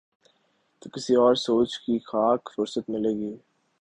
[0.81, 3.33] تو کسی اور سوچ کی خاک فرصت ملے گی۔